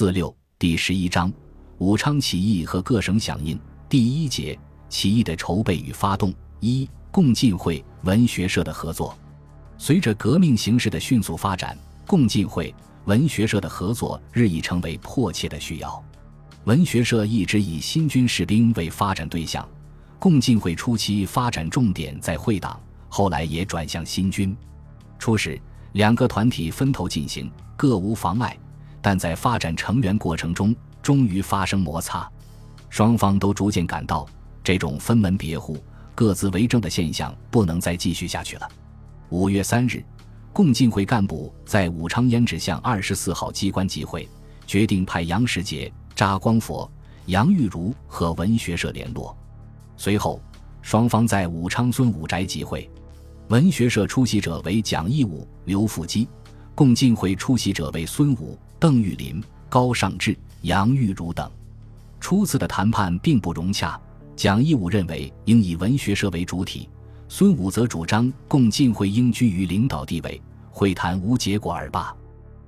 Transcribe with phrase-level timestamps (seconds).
[0.00, 1.30] 四六第十一章
[1.76, 9.14] 武昌起义和各省响应第一节起义的筹备与发动一共进会文学社的合作。
[9.76, 11.76] 随着革命形势的迅速发展，
[12.06, 12.74] 共进会
[13.04, 16.02] 文学社的合作日益成为迫切的需要。
[16.64, 19.68] 文学社一直以新军士兵为发展对象，
[20.18, 22.80] 共进会初期发展重点在会党，
[23.10, 24.56] 后来也转向新军。
[25.18, 25.60] 初时，
[25.92, 28.58] 两个团体分头进行，各无妨碍，
[29.02, 32.30] 但在发展成员过程中，终于发生摩擦，
[32.88, 34.26] 双方都逐渐感到
[34.62, 35.82] 这种分门别户、
[36.14, 38.68] 各自为政的现象不能再继续下去了。
[39.30, 40.04] 五月三日，
[40.52, 44.28] 共进会干部在武昌胭脂巷二十四号机关集会，
[44.66, 45.92] 决定派杨世杰。
[46.16, 46.90] 查光佛、
[47.26, 49.34] 杨玉如和文学社联络，
[49.96, 50.38] 随后
[50.82, 52.90] 双方在武昌孙武宅集会。
[53.48, 56.28] 文学社出席者为蒋义武、刘复基，
[56.74, 61.48] 共进会出席者为孙武、邓玉林、高尚志、杨玉如等。
[62.18, 64.00] 初次的谈判并不融洽，
[64.34, 66.88] 蒋义武认为应以文学社为主体，
[67.28, 70.40] 孙武则主张共进会应居于领导地位，
[70.70, 72.16] 会谈无结果而罢。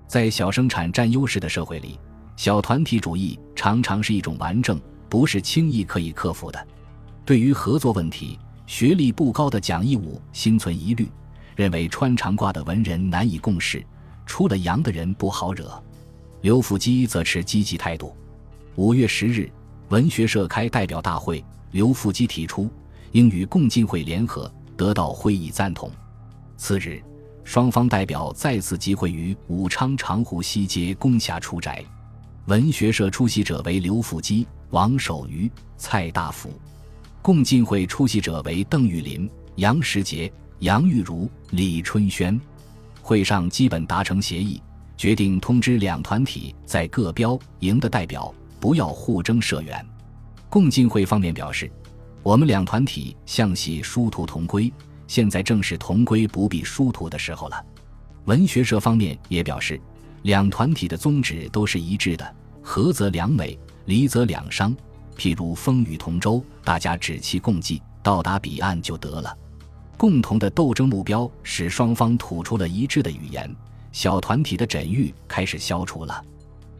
[0.06, 1.98] 在小生产占优势的社会里。
[2.36, 4.78] 小团体主义常常是一种顽症，
[5.08, 6.66] 不是轻易可以克服的。
[7.24, 11.08] 对于合作问题，学历不高的蒋义武心存疑虑，
[11.56, 13.82] 认为穿长褂的文人难以共事，
[14.26, 15.82] 出了洋的人不好惹。
[16.42, 18.14] 刘福基则持积极态度。
[18.74, 19.48] 五月十日，
[19.90, 22.68] 文学社开代表大会，刘福基提出
[23.12, 25.88] 应与共进会联合，得到会议赞同。
[26.56, 27.00] 次日，
[27.44, 31.82] 双方代表再次集会于武昌长湖西街公霞出宅。
[32.46, 36.50] 文学社出席者为刘福基、王守愚、蔡大福；
[37.22, 42.38] 共进会出席者为邓玉林、杨时杰、杨玉如、李春轩。
[43.00, 44.60] 会上基本达成协议，
[45.02, 49.84] 决定通知两团体在各标营的代表不要互争社员。
[50.48, 51.68] 共进会方面表示，
[52.22, 54.72] 我们两团体向系殊途同归，
[55.08, 57.66] 现在正是同归不必殊途的时候了。
[58.26, 59.80] 文学社方面也表示。
[60.22, 64.72] 两团体的宗旨都是一致的，合则两美，离则两伤。
[65.16, 69.36] 譬如风雨同舟，大家只期共济，到达彼岸就得了。
[69.96, 73.52] 共同的斗争目标使双方吐出了一致的语言，
[73.92, 76.24] 小团体的枕欲开始消除了。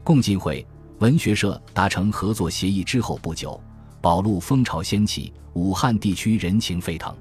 [0.03, 0.67] 共进会、
[0.99, 3.63] 文学社达成合作协议之后不久，
[4.01, 7.15] 保路风潮掀起，武汉地区人情沸腾。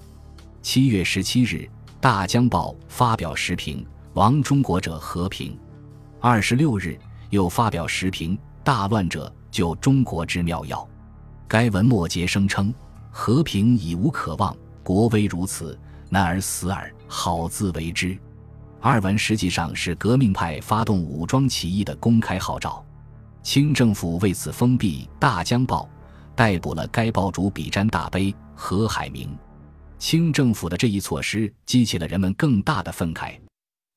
[0.61, 1.55] 七月十七日，
[1.99, 3.85] 《大江报》发表时评
[4.15, 5.57] ：“亡中国者和平。”
[6.19, 6.97] 二十六日，
[7.29, 10.87] 又发表时评：“大乱者，救中国之妙药。”
[11.47, 12.73] 该文末节声称
[13.11, 15.77] ：“和平已无可望，国危如此，
[16.09, 18.17] 难而死耳，好自为之。”
[18.81, 22.83] 二文实际上是革命派发动武装起义的公开号召。
[23.43, 25.87] 清政府为此封闭《大江报》，
[26.35, 29.29] 逮捕了该报主笔詹大碑何海明。
[29.99, 33.33] 清政府的这一措施激起了人们更大的愤慨。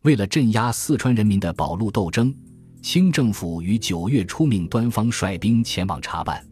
[0.03, 2.35] 为了镇压四川人民的保路斗争，
[2.83, 6.47] 清政府于九月初命端方率兵前往查办。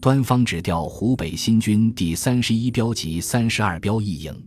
[0.00, 4.46] 端方只调湖北新军第三十一标及三十二标一营。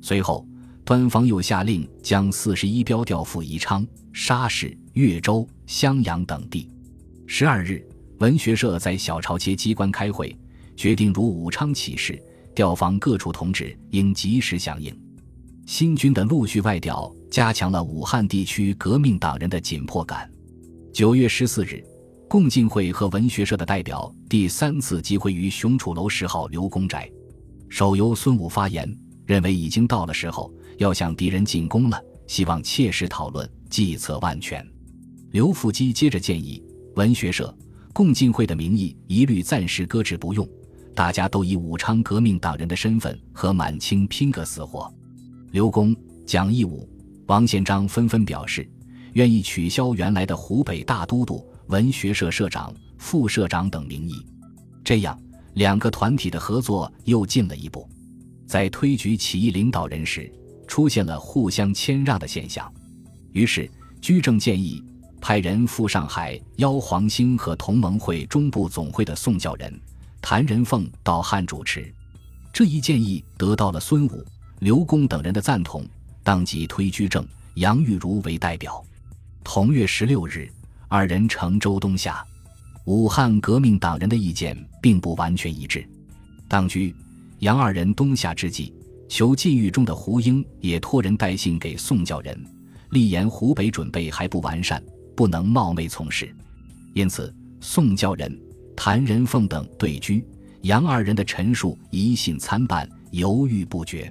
[0.00, 0.46] 随后，
[0.84, 6.68] 端方又下令将四十一标调赴宜昌、沙市、岳州、襄阳等地。
[7.26, 7.86] 十二日，
[8.18, 10.36] 文学社在小朝街机关开会，
[10.76, 12.20] 决定如武昌起事，
[12.54, 14.92] 调防各处同志应及时响应。
[15.66, 17.12] 新军的陆续外调。
[17.30, 20.28] 加强了武汉地区革命党人的紧迫感。
[20.92, 21.80] 九月十四日，
[22.28, 27.08] 共进会和文学社的代表第三次集会于雄楚楼十号刘公宅，
[27.68, 28.92] 首由孙武发言，
[29.26, 34.66] 认为已经到了时候要向敌人进攻了，希望切实讨论，计策万全。
[35.30, 36.62] 刘复基接着建议，
[36.96, 37.54] 文学社、
[37.92, 40.48] 共进会的名义一律暂时搁置不用，
[40.94, 44.90] 大家都以武昌革命党人的身份和满清拼个死活。
[45.50, 45.94] 刘公、
[46.26, 46.88] 蒋义武。
[47.26, 48.66] 王献章纷纷表示，
[49.12, 54.26] 愿意取消原来的湖北大都督、文学社社长、副社长等名义，
[54.82, 55.20] 这样
[55.54, 57.86] 两个团体的合作又进了一步。
[58.46, 60.32] 在推举起义领导人时，
[60.70, 62.72] 出现了互相谦让的现象。
[63.32, 63.68] 于是，
[64.00, 64.80] 居正建议
[65.20, 69.80] 派人赴上海邀黄兴和同盟会中部总会的宋教仁、
[70.22, 71.92] 谭仁凤到汉主持。
[72.52, 74.24] 这一建议得到了孙武、
[74.60, 75.84] 刘公等人的赞同。
[76.22, 78.80] 当即推居正、杨玉如为代表。
[79.42, 80.48] 同月十六日，
[80.86, 82.24] 二人乘舟东下。
[82.84, 85.84] 武汉革命党人的意见并不完全一致。
[86.46, 86.94] 当居、
[87.40, 88.72] 杨二人东下之际，
[89.10, 92.40] 求禁狱中的胡英也托人带信给宋教仁，
[92.90, 94.80] 力言湖北准备还不完善，
[95.16, 96.32] 不能冒昧从事。
[96.94, 98.40] 因此，宋教仁、
[98.76, 100.24] 谭仁凤等对居
[100.62, 104.10] 杨二人的陈述疑信参半，犹豫不决。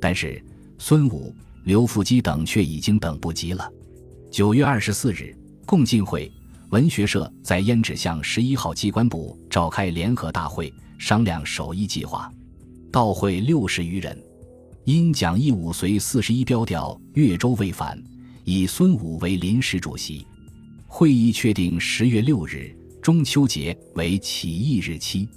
[0.00, 0.42] 但是
[0.78, 1.34] 孙武、
[1.64, 3.70] 刘复基等却已经等不及了。
[4.30, 6.32] 九月二十四日，共进会
[6.70, 12.32] 文学社在胭脂巷十一号机关部召开联合大会，商量首义计划。
[12.90, 14.20] 到会六十余人，
[14.84, 18.02] 因蒋义武随四十一标调越州未返，
[18.44, 20.26] 以孙武为临时主席。
[20.86, 25.28] 会议确定十月六日中秋节为起义日期，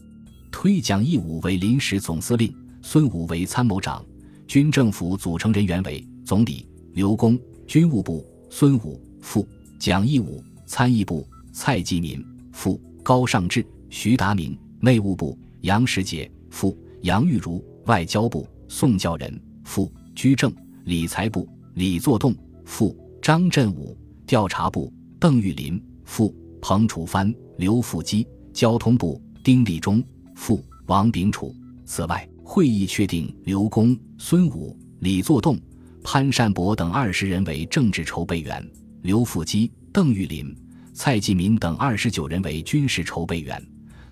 [0.49, 4.03] 推蒋义武为临时总司令，孙武为参谋长。
[4.47, 7.37] 军政府组成人员为总理刘公，
[7.67, 9.47] 军务部孙武副，
[9.77, 12.23] 蒋义武；参议部蔡继民
[12.53, 16.77] 副，高尚志、徐达明；内务部杨时杰副。
[17.01, 20.53] 杨玉如，外交部宋教仁副居正，
[20.85, 30.03] 理财部李作栋副张振武，调查部邓玉林副彭楚藩刘富基，交通部丁立忠
[30.35, 31.55] 副王秉楚。
[31.85, 35.59] 此外，会议确定刘公、孙武、李作栋、
[36.03, 38.65] 潘善伯等二十人为政治筹备员，
[39.01, 40.55] 刘富基、邓玉林、
[40.93, 43.61] 蔡继民等二十九人为军事筹备员。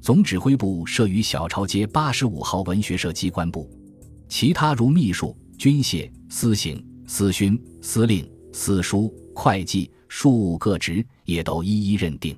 [0.01, 3.69] 总指挥部设于小朝街八十五号文学社机关部，
[4.31, 12.33] 其他如秘书、军械、司行、司勋、司令、司书、会计、庶务各职也都一一认定。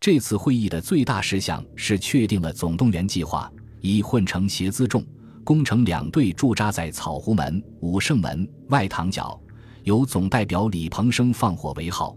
[0.00, 3.48] 这次会议的最大事项是确定了总动员计划，
[3.80, 5.06] 以混成协辎重
[5.44, 9.40] 工程两队驻扎在草湖门、武胜门、外塘角，
[9.84, 12.16] 由总代表李鹏生放火为号，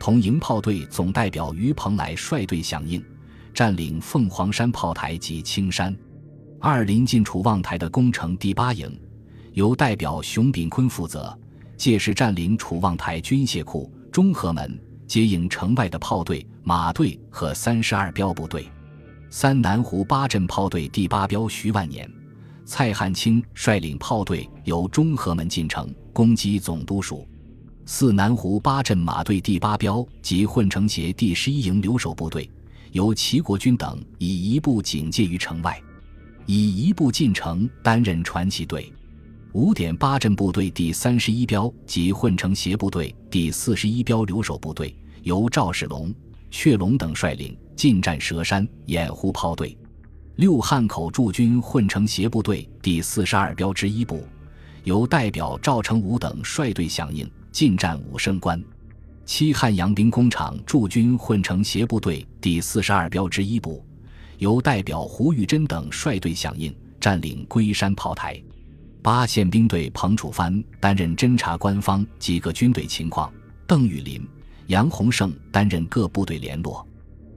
[0.00, 3.04] 同营炮队总代表于鹏来率队响应。
[3.52, 5.94] 占领凤凰山炮台及青山，
[6.66, 8.90] 二临近楚望台的工程第八营，
[9.52, 11.38] 由代表熊秉坤负责，
[11.76, 18.66] 届时占领楚望台军械库、中和门，接应城外的炮队、马队和三十二标部队。
[19.28, 22.10] 三南湖八镇炮队第八标徐万年、
[22.64, 27.28] 蔡汉卿率领炮队由中和门进城攻击总督署。
[27.84, 32.50] 四南湖八镇马队第八标及混成协第十一营留守部队。
[32.92, 35.78] 由齐国军等以一部警戒于城外，
[36.46, 38.92] 以一部进城担任传奇队。
[39.52, 46.12] 五点八镇部队第三十一标及混成协部队第四十一标留守部队，由赵世龙、
[46.50, 49.76] 阙龙等率领进占蛇山，掩护炮队。
[50.36, 54.26] 六汉口驻军混成协部队第四十二标之一部，
[54.82, 58.60] 由代表赵成武等率队响应，进占武胜关。
[59.24, 63.86] 七汉阳兵工厂驻军混成协部队第四十二标之一部，
[64.38, 68.42] 由代表胡玉珍等率队响应，占领龟山炮台。
[69.02, 73.32] 八宪兵队彭楚藩担任侦察官方及各军队情况，
[73.66, 74.26] 邓玉林、
[74.68, 76.86] 杨洪胜担任各部队联络。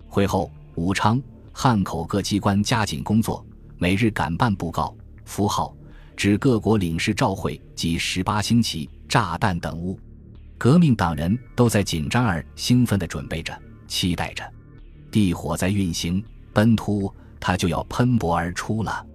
[0.07, 1.21] 会后，武昌、
[1.51, 3.45] 汉口各机关加紧工作，
[3.77, 4.95] 每日赶办布告、
[5.25, 5.75] 符号，
[6.15, 9.99] 指各国领事照会及十八星旗、炸弹等物。
[10.57, 13.55] 革命党人都在紧张而兴奋地准备着，
[13.87, 14.43] 期待着，
[15.11, 16.23] 地火在运行，
[16.57, 19.05] 喷突，它就要喷薄而出了。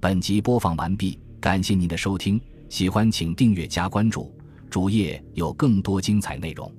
[0.00, 2.40] 本集播放完毕，感谢您的收听，
[2.70, 4.34] 喜欢请订阅加关注，
[4.70, 6.72] 主页有更多精彩内容。